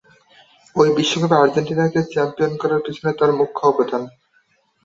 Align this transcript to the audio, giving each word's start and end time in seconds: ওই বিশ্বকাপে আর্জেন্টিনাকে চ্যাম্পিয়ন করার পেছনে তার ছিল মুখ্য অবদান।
ওই 0.75 0.89
বিশ্বকাপে 0.97 1.35
আর্জেন্টিনাকে 1.37 1.99
চ্যাম্পিয়ন 2.13 2.53
করার 2.61 2.83
পেছনে 2.85 3.09
তার 3.09 3.29
ছিল 3.29 3.39
মুখ্য 3.39 3.61
অবদান। 3.67 4.03